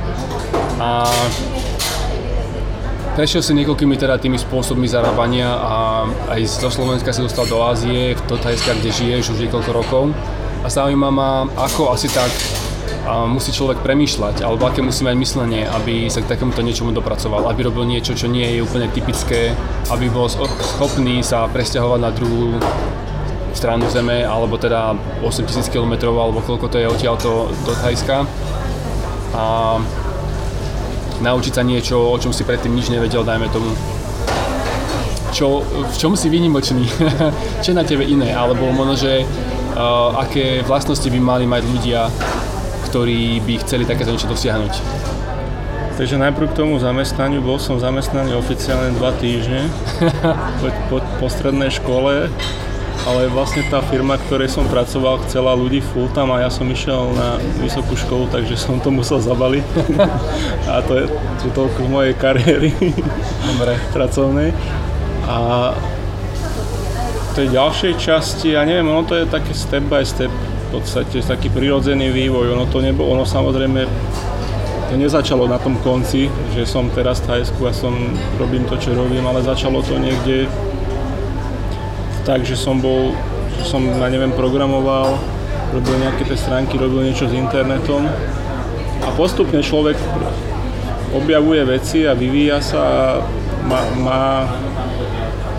[0.81, 1.05] A
[3.13, 8.17] prešiel si niekoľkými teda tými spôsobmi zarábania a aj zo Slovenska si dostal do Ázie,
[8.25, 10.17] do Thajska, kde žiješ už niekoľko rokov.
[10.65, 12.33] A zaujíma ma, ako asi tak
[13.29, 17.69] musí človek premýšľať, alebo aké musí mať myslenie, aby sa k takémuto niečomu dopracoval, aby
[17.69, 19.55] robil niečo, čo nie je úplne typické,
[19.89, 22.59] aby bol schopný sa presťahovať na druhú
[23.57, 28.29] stranu zeme, alebo teda 8000 km, alebo koľko to je odtiaľto do Thajska.
[29.35, 29.45] A
[31.19, 33.75] naučiť sa niečo, o čom si predtým nič nevedel, dajme tomu.
[35.35, 36.89] Čo, v čom si výnimočný?
[37.63, 38.33] čo je na tebe iné?
[38.33, 42.09] Alebo možno, že uh, aké vlastnosti by mali mať ľudia,
[42.89, 44.75] ktorí by chceli takéto niečo dosiahnuť.
[45.99, 49.67] Takže najprv k tomu zamestnaniu, bol som zamestnaný oficiálne dva týždne
[50.63, 52.31] po, po, po strednej škole,
[53.03, 57.19] ale vlastne tá firma, ktorej som pracoval, chcela ľudí full time a ja som išiel
[57.19, 59.67] na vysokú školu, takže som to musel zabaliť.
[60.71, 61.05] a to je,
[61.43, 62.71] to toľko z mojej kariéry
[63.43, 63.75] Dobre.
[63.91, 64.55] pracovnej.
[65.27, 65.37] A
[67.39, 70.31] tej ďalšej časti, ja neviem, ono to je také step by step
[70.69, 72.53] v podstate taký prirodzený vývoj.
[72.53, 73.89] Ono to nebolo, ono samozrejme
[74.89, 77.97] to nezačalo na tom konci, že som teraz v Thajsku a som,
[78.37, 80.49] robím to, čo robím, ale začalo to niekde
[82.29, 83.17] tak, že som bol,
[83.57, 85.17] že som, ja neviem, programoval,
[85.73, 88.05] robil nejaké tie stránky, robil niečo s internetom
[89.05, 89.97] a postupne človek
[91.17, 93.01] objavuje veci a vyvíja sa a
[93.65, 94.23] má, má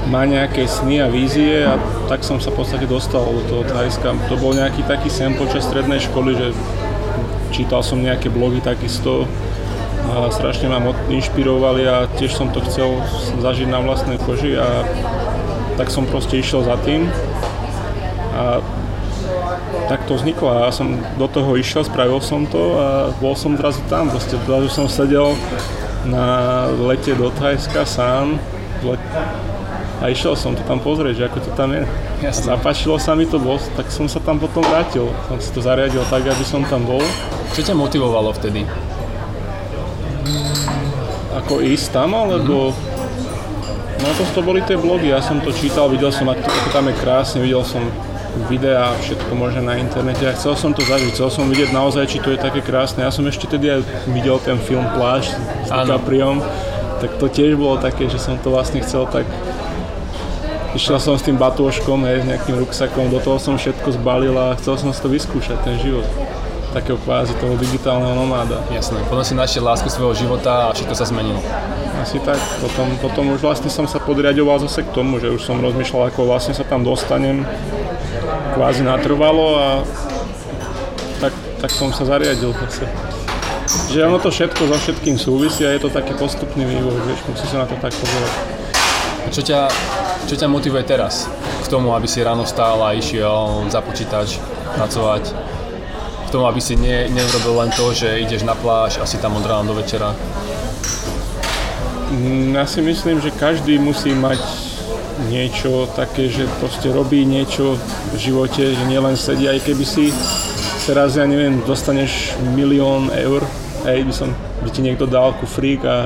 [0.10, 1.78] má nejaké sny a vízie a
[2.10, 4.18] tak som sa v podstate dostal do toho Thajska.
[4.28, 6.48] To bol nejaký taký sen počas strednej školy, že
[7.54, 9.30] čítal som nejaké blogy takisto
[10.10, 10.82] a strašne ma
[11.14, 13.06] inšpirovali a tiež som to chcel
[13.38, 14.82] zažiť na vlastnej koži a
[15.78, 17.06] tak som proste išiel za tým.
[18.34, 18.66] A
[19.86, 22.88] tak to vzniklo ja som do toho išiel, spravil som to a
[23.22, 24.10] bol som zrazu tam.
[24.10, 25.38] Proste zrazu som sedel
[26.10, 28.42] na lete do Thajska sám
[30.00, 31.84] a išiel som to tam pozrieť, že ako to tam je.
[32.24, 32.56] Jasne.
[32.56, 35.12] Zapáčilo sa mi to, bol, tak som sa tam potom vrátil.
[35.28, 37.04] Som si to zariadil tak, aby som tam bol.
[37.52, 38.64] Čo ťa motivovalo vtedy?
[41.44, 42.72] Ako ísť tam, alebo...
[42.72, 42.90] Mm-hmm.
[44.00, 46.96] No to, to boli tie blogy, ja som to čítal, videl som, ako tam je
[47.04, 47.84] krásne, videl som
[48.48, 52.24] videá, všetko možné na internete a chcel som to zažiť, chcel som vidieť naozaj, či
[52.24, 53.04] to je také krásne.
[53.04, 53.84] Ja som ešte tedy aj
[54.16, 56.40] videl ten film Pláž s DiCapriom,
[57.04, 59.28] tak to tiež bolo také, že som to vlastne chcel tak
[60.78, 64.54] Išiel som s tým batôžkom, hej, s nejakým ruksakom, do toho som všetko zbalil a
[64.62, 66.06] chcel som si to vyskúšať, ten život
[66.70, 68.62] takého kvázi toho digitálneho nomáda.
[68.70, 71.42] Jasné, potom si našiel lásku svojho života a všetko sa zmenilo.
[71.98, 75.58] Asi tak, potom, potom už vlastne som sa podriadoval zase k tomu, že už som
[75.58, 77.42] rozmýšľal, ako vlastne sa tam dostanem
[78.54, 79.68] kvázi natrvalo a
[81.18, 81.34] tak,
[81.66, 82.86] tak som sa zariadil zase.
[83.90, 87.46] Že ono to všetko so všetkým súvisí a je to taký postupný vývoj, vieš, musí
[87.50, 88.34] sa na to tak pozerať.
[89.30, 89.60] Čo ťa,
[90.30, 91.26] čo ťa motivuje teraz
[91.66, 94.38] k tomu, aby si ráno stál a išiel za počítač
[94.78, 95.34] pracovať?
[96.26, 99.42] K tomu, aby si ne, neurobil len to, že ideš na pláž a si tam
[99.42, 100.14] od rána do večera?
[102.14, 104.38] Mm, ja si myslím, že každý musí mať
[105.34, 107.82] niečo také, že proste robí niečo
[108.14, 110.14] v živote, že nielen sedí, aj keby si
[110.86, 113.42] teraz, ja neviem, dostaneš milión eur,
[113.90, 114.30] hej, by, som,
[114.62, 115.50] by ti niekto dal ku
[115.90, 116.06] a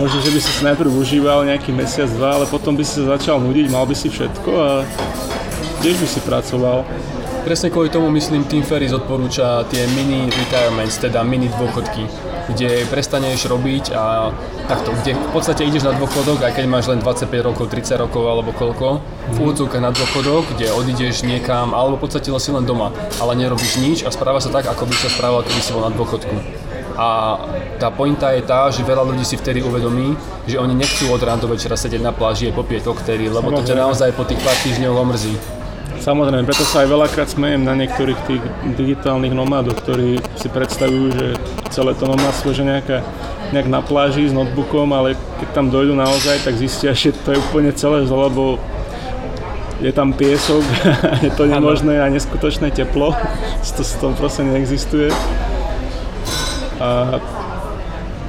[0.00, 3.36] možno, že by si najprv užíval nejaký mesiac, dva, ale potom by si sa začal
[3.36, 4.68] nudiť, mal by si všetko a
[5.84, 6.88] tiež by si pracoval.
[7.44, 12.04] Presne kvôli tomu myslím Tim Ferriss odporúča tie mini retirements, teda mini dôchodky,
[12.52, 14.32] kde prestaneš robiť a
[14.68, 18.24] takto, kde v podstate ideš na dôchodok, aj keď máš len 25 rokov, 30 rokov
[18.24, 19.40] alebo koľko, v mhm.
[19.40, 23.98] úvodzovkách na dôchodok, kde odídeš niekam, alebo v podstate si len doma, ale nerobíš nič
[24.04, 26.36] a správa sa tak, ako by sa správal, keby si bol na dôchodku.
[26.96, 27.38] A
[27.78, 31.42] tá pointa je tá, že veľa ľudí si vtedy uvedomí, že oni nechcú od rána
[31.42, 34.56] do večera sedieť na pláži a popieť koktéry, lebo to ťa naozaj po tých pár
[34.64, 35.34] týždňoch omrzí.
[36.00, 38.40] Samozrejme, preto sa aj veľakrát smejem na niektorých tých
[38.72, 41.26] digitálnych nomádoch, ktorí si predstavujú, že
[41.68, 43.04] celé to nomádstvo, že nejaká,
[43.52, 45.12] nejak na pláži s notebookom, ale
[45.44, 48.56] keď tam dojdú naozaj, tak zistia, že to je úplne celé zle, lebo
[49.84, 50.64] je tam piesok,
[51.24, 53.12] je to nemožné a neskutočné teplo,
[53.76, 55.12] to, to proste neexistuje.
[56.80, 57.20] A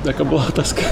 [0.04, 0.84] aká bola otázka?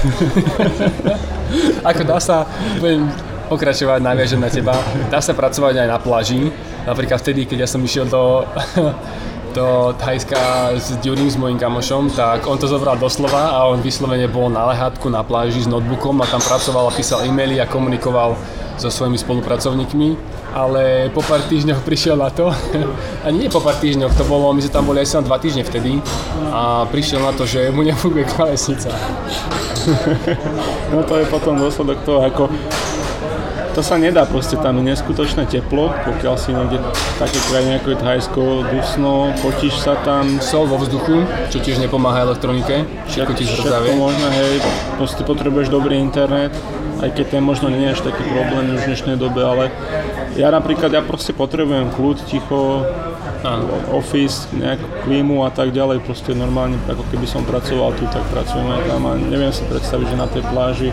[1.90, 2.48] Ako dá sa,
[2.80, 3.04] budem
[3.52, 4.72] pokračovať, naviažem na teba.
[5.12, 6.48] Dá sa pracovať aj na pláži.
[6.88, 8.48] Napríklad vtedy, keď ja som išiel do,
[9.56, 14.30] do Thajska s Durim, s mojim kamošom, tak on to zobral doslova a on vyslovene
[14.30, 18.38] bol na lehátku na pláži s notebookom a tam pracoval a písal e-maily a komunikoval
[18.80, 22.50] so svojimi spolupracovníkmi ale po pár týždňoch prišiel na to,
[23.26, 25.62] ani nie po pár týždňoch, to bolo, my sme tam boli asi na dva týždne
[25.62, 26.02] vtedy
[26.50, 28.90] a prišiel na to, že mu nefunguje klávesnica.
[30.92, 32.42] No to je potom dôsledok toho, ako
[33.70, 36.82] to sa nedá, proste tam je neskutočné teplo, pokiaľ si niekde
[37.22, 40.42] také krajine ako je Thajsko, dusno, potíš sa tam.
[40.42, 41.22] Sol vo vzduchu,
[41.54, 43.94] čo tiež nepomáha elektronike, všetko ti zhrdzavie.
[43.94, 44.54] Všetko možné, hej,
[44.98, 46.50] proste potrebuješ dobrý internet,
[47.00, 49.64] aj keď ten možno nie je až taký problém už v dnešnej dobe, ale
[50.34, 52.84] ja napríklad, ja proste potrebujem kľud, ticho,
[53.40, 53.72] Áno.
[53.96, 58.68] office, nejakú klímu a tak ďalej, proste normálne, ako keby som pracoval tu, tak pracujem
[58.68, 60.90] aj tam a neviem si predstaviť, že na tej pláži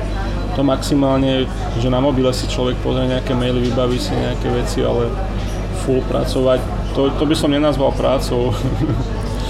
[0.57, 1.45] to maximálne,
[1.77, 5.05] že na mobile si človek pozrie nejaké maily, vybaví si nejaké veci, ale
[5.85, 6.59] full pracovať,
[6.97, 8.49] to, to by som nenazval prácou.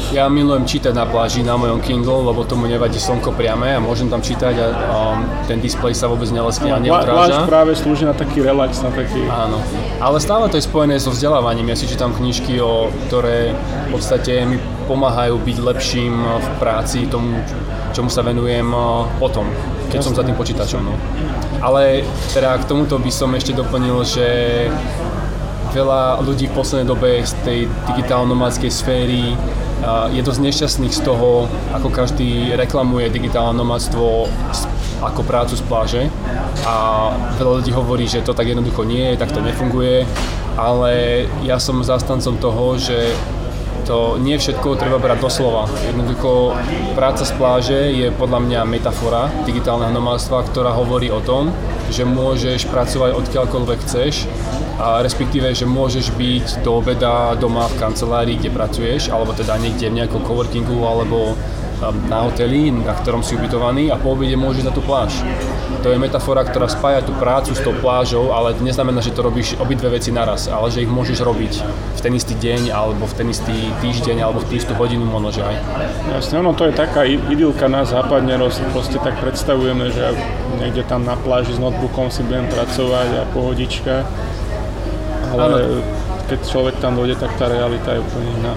[0.07, 4.07] Ja milujem čítať na pláži na mojom Kindle, lebo tomu nevadí slnko priame a môžem
[4.07, 5.19] tam čítať a um,
[5.51, 7.43] ten displej sa vôbec neleskne a neodráža.
[7.43, 9.19] Pláž práve slúži na taký relax, na taký...
[9.27, 9.59] Áno,
[9.99, 11.67] ale stále to je spojené so vzdelávaním.
[11.67, 13.51] Ja si čítam knižky, o, ktoré
[13.91, 14.55] v podstate mi
[14.87, 17.43] pomáhajú byť lepším v práci, tomu,
[17.91, 18.71] čomu sa venujem
[19.19, 19.43] potom,
[19.87, 20.81] keď som za tým počítačom.
[20.83, 20.93] No.
[21.63, 22.03] Ale
[22.35, 24.27] teda k tomuto by som ešte doplnil, že
[25.73, 27.59] veľa ľudí v poslednej dobe z tej
[27.91, 29.35] digitálno-nomádskej sféry
[30.09, 34.25] je dosť nešťastných z toho, ako každý reklamuje digitálne nomadstvo
[35.05, 36.03] ako prácu z pláže
[36.65, 40.09] a veľa ľudí hovorí, že to tak jednoducho nie je, tak to nefunguje,
[40.57, 43.13] ale ja som zastancom toho, že
[43.87, 45.63] to nie všetko treba brať doslova.
[45.87, 46.51] Jednoducho
[46.93, 51.55] práca z pláže je podľa mňa metafora digitálneho nomádstva, ktorá hovorí o tom,
[51.87, 54.27] že môžeš pracovať odkiaľkoľvek chceš
[54.77, 59.89] a respektíve, že môžeš byť do obeda doma v kancelárii, kde pracuješ, alebo teda niekde
[59.89, 64.67] v nejakom coworkingu alebo um, na hoteli, na ktorom si ubytovaný a po obede môžeš
[64.67, 65.23] na tú pláž.
[65.87, 69.55] To je metafora, ktorá spája tú prácu s tou plážou, ale neznamená, že to robíš
[69.55, 71.63] obidve veci naraz, ale že ich môžeš robiť
[71.95, 75.39] v ten istý deň, alebo v ten istý týždeň, alebo v tú istú hodinu možno,
[75.39, 75.55] že aj.
[76.11, 78.35] Jasne, ono to je taká idylka na západne,
[78.75, 80.11] proste tak predstavujeme, že
[80.59, 84.03] niekde tam na pláži s notebookom si budem pracovať a pohodička.
[85.31, 85.79] Ale ano.
[86.27, 88.53] keď človek tam dojde, tak tá realita je úplne iná.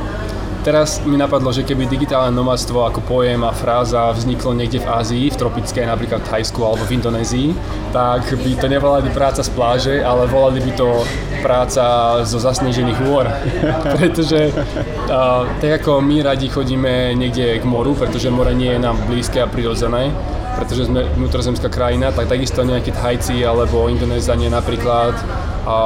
[0.61, 5.33] Teraz mi napadlo, že keby digitálne nomadstvo ako pojem a fráza vzniklo niekde v Ázii,
[5.33, 7.49] v tropickej, napríklad v Thajsku alebo v Indonézii,
[7.96, 11.01] tak by to nevolali práca z pláže, ale volali by to
[11.40, 13.25] práca zo zasnežených hôr.
[13.96, 19.01] pretože uh, tak ako my radi chodíme niekde k moru, pretože more nie je nám
[19.09, 20.12] blízke a prirodzené,
[20.57, 25.15] pretože sme vnútrozemská krajina, tak takisto nejakí Thajci alebo Indonézanie napríklad
[25.61, 25.77] a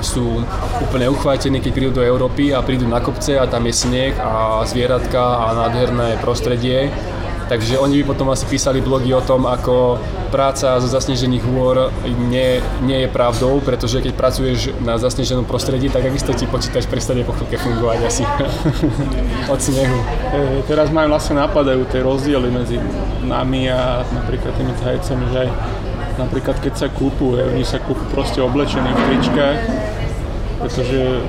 [0.00, 0.40] sú
[0.80, 4.64] úplne uchvátení, keď prídu do Európy a prídu na kopce a tam je sneh a
[4.64, 6.88] zvieratka a nádherné prostredie.
[7.48, 9.96] Takže oni by potom asi písali blogy o tom, ako
[10.28, 11.88] práca zo zasnežených hôr
[12.28, 17.24] nie, nie je pravdou, pretože keď pracuješ na zasneženom prostredí, tak takisto ti počítač prestane
[17.24, 18.22] po chvíľke fungovať asi
[19.52, 19.98] od snehu.
[20.28, 22.76] E, teraz majú vlastne napadajú tie rozdiely medzi
[23.24, 25.50] nami a napríklad tými Thajcami, že aj
[26.20, 29.58] napríklad keď sa kúpu, oni sa kúpu proste oblečení v tričkách,
[30.60, 31.24] pretože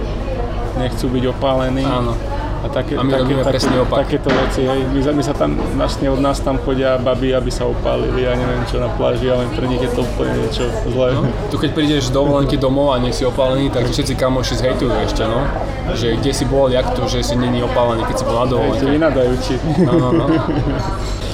[0.75, 1.86] nechcú byť opálení.
[1.88, 2.13] Áno.
[2.60, 4.04] A, také, a my také, také, presne opak.
[4.04, 4.84] takéto veci, hej.
[4.91, 8.63] My, my sa tam, vlastne od nás tam chodia baby, aby sa opálili a neviem
[8.67, 11.15] čo na pláži, ale pre nich je to úplne niečo zlé.
[11.15, 14.91] No, tu keď prídeš do dovolenky domov a nie si opálený, tak všetci kamoši zhejtujú
[15.08, 15.48] ešte, no.
[15.95, 18.84] Že kde si bol, jak to, že si není opálený, keď si bol na dovolenke.
[18.84, 19.56] Ešte vynadajúči.
[19.88, 20.26] No, no, no.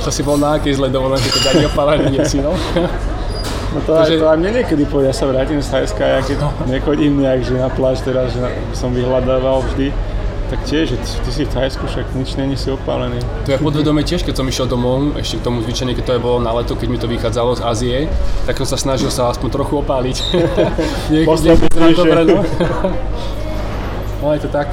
[0.05, 2.53] To si bol na akej zlej dovolenke, keď ani opálený nie si, no.
[3.75, 6.47] No to, aj, to aj mne niekedy povedia, ja sa vrátim z Thajska, ja keď
[6.47, 6.49] no.
[6.71, 8.39] nechodím nejak, že na pláž teraz, že
[8.71, 9.91] som vyhľadával vždy,
[10.45, 13.17] tak tiež, že ty si v Thajsku, však nič není si opálený.
[13.49, 16.21] To je podvedome tiež, keď som išiel domov, ešte k tomu zvyčajne, keď to je
[16.21, 17.97] bolo na leto, keď mi to vychádzalo z Ázie,
[18.45, 20.17] tak som sa snažil sa aspoň trochu opáliť.
[21.13, 22.39] Niekedy dobre, no.
[24.21, 24.69] no je to tak.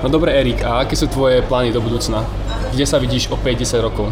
[0.00, 2.24] No dobre Erik, a aké sú tvoje plány do budúcna?
[2.72, 4.08] Kde sa vidíš o 5-10 rokov?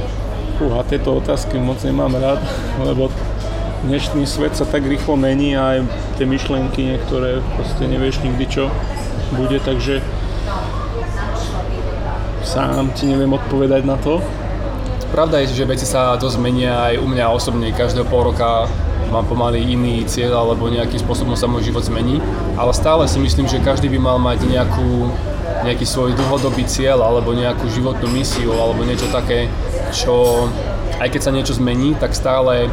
[0.56, 2.40] Fúha, tieto otázky moc nemám rád,
[2.88, 3.12] lebo
[3.86, 5.78] dnešný svet sa tak rýchlo mení a aj
[6.18, 8.64] tie myšlienky niektoré proste nevieš nikdy čo
[9.38, 10.00] bude, takže
[12.48, 14.24] sám ti neviem odpovedať na to.
[15.12, 17.68] Pravda je, že veci sa dosť menia aj u mňa osobne.
[17.76, 18.64] Každého pol roka
[19.12, 22.20] mám pomaly iný cieľ alebo nejakým spôsobom sa môj život zmení,
[22.56, 25.12] ale stále si myslím, že každý by mal mať nejakú,
[25.64, 29.48] nejaký svoj dlhodobý cieľ alebo nejakú životnú misiu alebo niečo také,
[29.92, 30.48] čo
[31.00, 32.68] aj keď sa niečo zmení, tak stále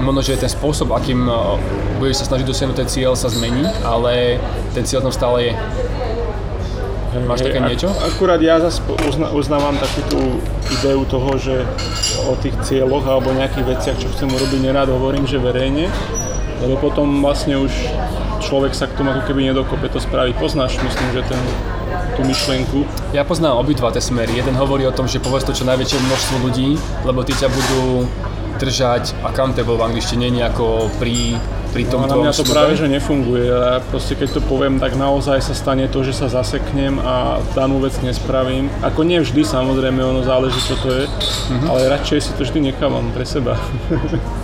[0.00, 1.36] možno, že ten spôsob, akým eh,
[2.00, 4.40] budeš sa snažiť dosiahnuť ten cieľ sa zmení, ale
[4.72, 5.54] ten cieľ tam stále je.
[7.10, 7.90] Máš také niečo?
[8.06, 10.20] Akurát ja zase uzna, uznávam takú tú
[10.78, 11.66] ideu toho, že
[12.30, 15.90] o tých cieľoch alebo nejakých veciach, čo chcem urobiť, nerád hovorím, že verejne,
[16.62, 17.72] lebo potom vlastne už
[18.46, 20.38] človek sa k tomu ako keby nedokope to spraviť.
[20.38, 21.42] Poznáš, myslím, že ten,
[22.14, 22.86] tú myšlienku?
[23.10, 24.38] Ja poznám obidva tie smery.
[24.38, 28.06] Jeden hovorí o tom, že povedz to čo najväčšie množstvo ľudí, lebo tí ťa budú
[28.62, 31.34] držať accountable v angličtine, nejako pri,
[31.70, 33.46] pri tom no, na mňa to práve, že nefunguje.
[33.46, 37.78] Ja proste keď to poviem, tak naozaj sa stane to, že sa zaseknem a danú
[37.78, 38.66] vec nespravím.
[38.82, 41.68] Ako nie vždy, samozrejme, ono záleží, čo to je, mm-hmm.
[41.70, 43.56] ale radšej si to vždy nechávam pre seba.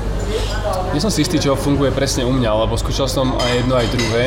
[0.94, 3.86] Nie som si istý, čo funguje presne u mňa, lebo skúšal som aj jedno, aj
[3.92, 4.24] druhé.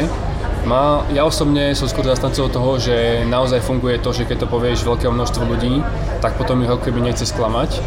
[0.69, 4.85] Má, ja osobne som skôr zastancov toho, že naozaj funguje to, že keď to povieš
[4.85, 5.81] veľkému množstvu ľudí,
[6.21, 7.79] tak potom ich ho keby nechce sklamať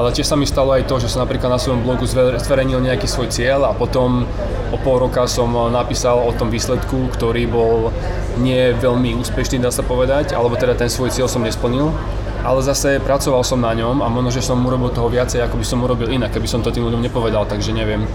[0.00, 3.04] ale tiež sa mi stalo aj to, že som napríklad na svojom blogu zverejnil nejaký
[3.04, 4.24] svoj cieľ a potom
[4.72, 7.92] o pol roka som napísal o tom výsledku, ktorý bol
[8.40, 11.92] nie veľmi úspešný, dá sa povedať, alebo teda ten svoj cieľ som nesplnil,
[12.40, 15.66] ale zase pracoval som na ňom a možno, že som urobil toho viacej, ako by
[15.68, 18.08] som urobil inak, keby som to tým ľuďom nepovedal, takže neviem.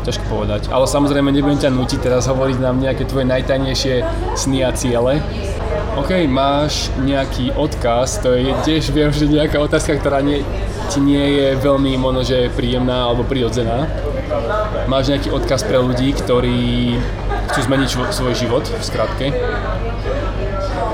[0.00, 0.72] Ťažko povedať.
[0.72, 4.00] Ale samozrejme nebudem ťa nutiť teraz hovoriť nám nejaké tvoje najtajnejšie
[4.32, 5.20] sny a ciele.
[5.98, 10.46] OK, máš nejaký odkaz, to je tiež viem, že nejaká otázka, ktorá nie,
[10.86, 13.90] ti nie je veľmi možno, že príjemná alebo prirodzená.
[14.86, 16.94] Máš nejaký odkaz pre ľudí, ktorí
[17.50, 19.26] chcú zmeniť svoj život, v skratke?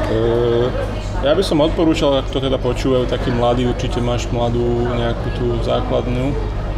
[0.07, 0.73] Uh,
[1.21, 5.47] ja by som odporúčal, ak to teda počúvajú, takí mladí, určite máš mladú nejakú tú
[5.61, 6.33] základnú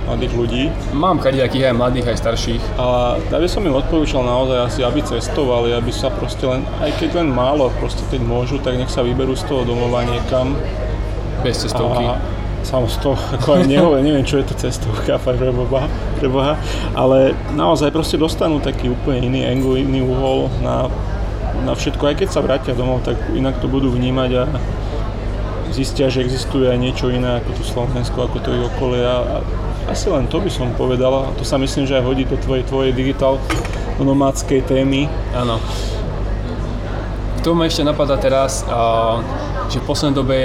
[0.08, 0.62] mladých ľudí.
[0.96, 2.62] Mám kadejakých aj mladých, aj starších.
[2.80, 6.96] A ja by som im odporúčal naozaj asi, aby cestovali, aby sa proste len, aj
[6.96, 10.56] keď len málo, proste keď môžu, tak nech sa vyberú z toho domova niekam.
[11.44, 12.08] Bez cestovky.
[12.08, 12.16] A
[12.66, 15.86] Sam z toho, ako aj nehovorím, neviem, čo je to cestovka, pre Boha,
[16.18, 16.58] pre Boha,
[16.92, 20.90] ale naozaj proste dostanú taký úplne iný angle, iný uhol na,
[21.62, 24.42] na všetko, aj keď sa vrátia domov, tak inak to budú vnímať a
[25.72, 29.36] zistia, že existuje aj niečo iné ako tu Slovensko, ako to ich okolie a, a
[29.88, 32.64] asi len to by som povedal, a to sa myslím, že aj hodí do tvojej,
[32.68, 33.40] tvojej digital
[33.98, 35.10] nomádskej témy.
[35.34, 35.58] Áno.
[37.38, 38.66] K tomu ešte napadá teraz,
[39.70, 40.38] že v poslednej dobe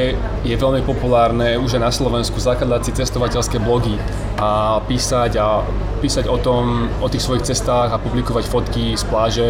[0.45, 3.97] je veľmi populárne už aj na Slovensku zakladať si cestovateľské blogy
[4.37, 5.65] a písať a
[5.99, 9.47] písať o tom, o tých svojich cestách a publikovať fotky z pláže,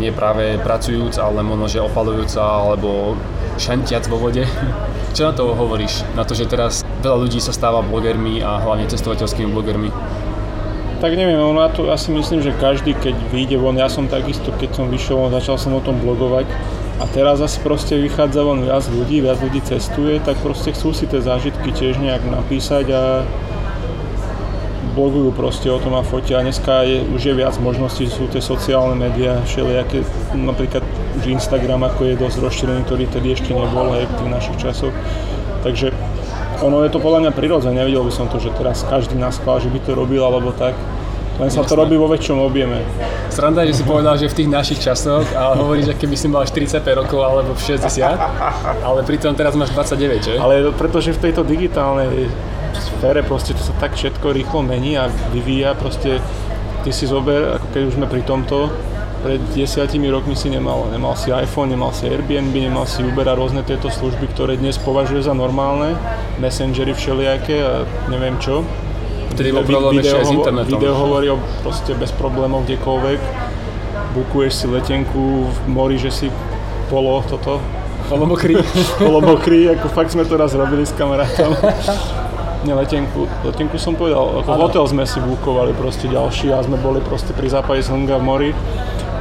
[0.00, 3.18] nie práve pracujúc, ale možno, že opalujúca alebo
[3.60, 4.46] šantiac vo vode.
[5.10, 6.06] Čo na to hovoríš?
[6.14, 9.90] Na to, že teraz veľa ľudí sa stáva blogermi a hlavne cestovateľskými blogermi?
[11.00, 14.04] Tak neviem, ono ja, to, ja si myslím, že každý, keď vyjde von, ja som
[14.06, 16.44] takisto, keď som vyšiel von, začal som o tom blogovať
[17.00, 21.08] a teraz zase proste vychádza von viac ľudí, viac ľudí cestuje, tak proste chcú si
[21.08, 23.02] tie zážitky tiež nejak napísať a
[24.92, 26.38] blogujú proste o tom a fotia.
[26.38, 30.04] A dneska je, už je viac možností, sú tie sociálne médiá, všelijaké,
[30.36, 30.84] napríklad
[31.18, 34.94] už Instagram ako je dosť rozšírený, ktorý tedy ešte nebol aj v našich časoch.
[35.66, 35.90] Takže
[36.60, 39.68] ono je to podľa mňa prirodzené, nevidel by som to, že teraz každý nás že
[39.72, 40.76] by to robil alebo tak.
[41.40, 42.84] Len sa to robí vo väčšom objeme.
[43.32, 46.44] Sranda, že si povedal, že v tých našich časoch a hovoríš, že keby si mal
[46.44, 47.80] 45 rokov alebo 60,
[48.84, 50.34] ale pritom teraz máš 29, že?
[50.36, 52.28] Ale pretože v tejto digitálnej
[52.76, 56.20] sfére proste to sa tak všetko rýchlo mení a vyvíja, proste
[56.84, 58.68] ty si zober, ako keď už sme pri tomto,
[59.20, 63.36] pred desiatimi rokmi si nemal, nemal si iPhone, nemal si Airbnb, nemal si Uber a
[63.36, 65.94] rôzne tieto služby, ktoré dnes považuje za normálne,
[66.40, 68.64] messengery všelijaké a neviem čo.
[69.36, 70.80] Vtedy bol problém ešte aj s internetom.
[70.80, 73.20] Video hovorí o proste bez problémov kdekoľvek.
[74.16, 76.26] Bukuješ si letenku v mori, že si
[76.88, 77.60] polo toto.
[78.10, 78.58] Polomokrý.
[79.04, 81.54] polomokrý, ako fakt sme to raz robili s kamarátom.
[82.60, 87.00] Nie, letenku, letenku som povedal, ako hotel sme si bukovali proste ďalší a sme boli
[87.00, 88.50] proste pri západe slnka v mori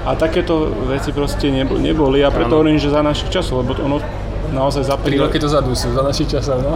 [0.09, 4.01] a takéto veci proste neboli a preto hovorím, že za našich časov, lebo ono
[4.49, 6.73] naozaj za 5 roky to dozadu sú, za našich časov, no.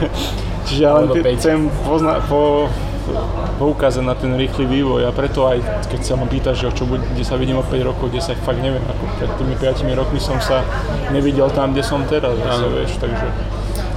[0.70, 2.70] Čiže ja len chcem pozna- po,
[3.58, 5.58] poukázať na ten rýchly vývoj a preto aj
[5.90, 8.38] keď sa ma pýtaš, že čo bude, kde sa vidím o 5 rokov, kde sa
[8.38, 10.62] fakt neviem, ako pred tými 5 rokmi som sa
[11.10, 13.26] nevidel tam, kde som teraz, zase, vieš, takže...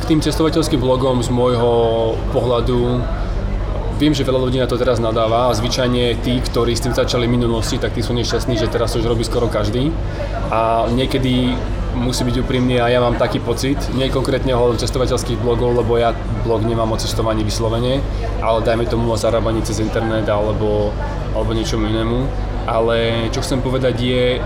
[0.01, 1.71] K tým cestovateľským blogom z môjho
[2.33, 3.05] pohľadu
[3.93, 7.29] Viem, že veľa ľudí na to teraz nadáva a zvyčajne tí, ktorí s tým začali
[7.29, 9.93] minulosti, tak tí sú nešťastní, že teraz to už robí skoro každý.
[10.49, 11.53] A niekedy
[11.93, 16.17] musí byť úprimný a ja mám taký pocit, nie konkrétne ohľadom cestovateľských blogov, lebo ja
[16.41, 18.01] blog nemám o cestovaní vyslovene,
[18.41, 20.89] ale dajme tomu o zarábaní cez internet alebo,
[21.37, 22.25] alebo niečomu inému.
[22.65, 24.41] Ale čo chcem povedať je,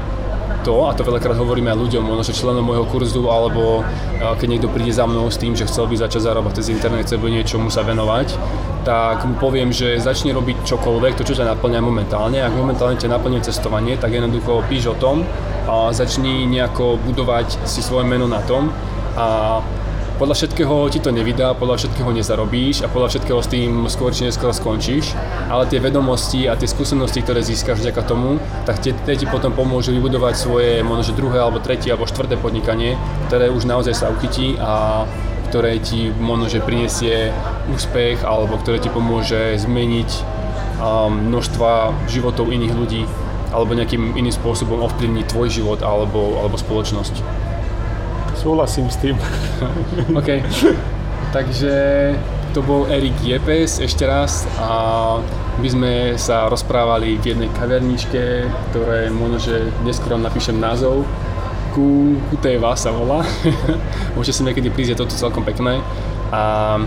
[0.67, 3.87] to, a to veľakrát hovoríme aj ľuďom, možno že členom môjho kurzu, alebo
[4.19, 7.15] keď niekto príde za mnou s tým, že chcel by začať zarábať cez internet, chce
[7.15, 8.35] niečomu sa venovať,
[8.83, 12.43] tak mu poviem, že začne robiť čokoľvek, to čo ťa naplňa momentálne.
[12.43, 15.23] Ak momentálne ťa naplňuje cestovanie, tak jednoducho píš o tom
[15.71, 18.67] a začni nejako budovať si svoje meno na tom
[19.15, 19.59] a
[20.17, 24.25] podľa všetkého ti to nevydá, podľa všetkého nezarobíš a podľa všetkého s tým skôr či
[24.25, 25.13] neskôr skončíš,
[25.45, 29.53] ale tie vedomosti a tie skúsenosti, ktoré získaš vďaka tomu, tak tie, tie ti potom
[29.53, 32.97] pomôžu vybudovať svoje možno druhé alebo tretie alebo štvrté podnikanie,
[33.29, 35.05] ktoré už naozaj sa uchytí a
[35.53, 37.29] ktoré ti možno, že prinesie
[37.69, 40.09] úspech alebo ktoré ti pomôže zmeniť
[40.81, 43.03] um, množstva životov iných ľudí
[43.53, 47.46] alebo nejakým iným spôsobom ovplyvniť tvoj život alebo, alebo spoločnosť.
[48.37, 49.17] Súhlasím s tým.
[50.19, 50.29] OK.
[51.33, 51.73] Takže
[52.53, 55.17] to bol Erik Jepes ešte raz a
[55.57, 61.01] my sme sa rozprávali v jednej kaverničke, ktoré možno, že neskôr napíšem názov,
[61.73, 63.25] ku Kuteva sa volá.
[64.17, 65.81] Môžete si niekedy prísť, je toto celkom pekné.
[66.33, 66.77] A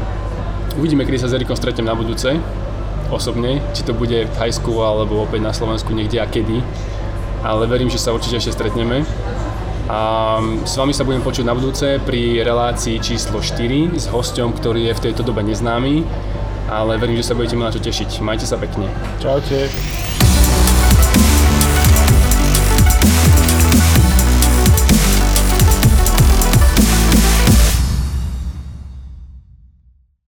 [0.78, 2.38] uvidíme, kedy sa s Erikom stretnem na budúce
[3.10, 6.62] osobne, či to bude v Thajsku alebo opäť na Slovensku niekde a kedy.
[7.42, 9.02] Ale verím, že sa určite ešte stretneme.
[9.90, 14.86] A s vami sa budem počuť na budúce pri relácii číslo 4 s hosťom, ktorý
[14.86, 16.06] je v tejto dobe neznámy.
[16.70, 18.22] Ale verím, že sa budete mať na čo tešiť.
[18.22, 18.86] Majte sa pekne.
[19.18, 19.66] Čaute.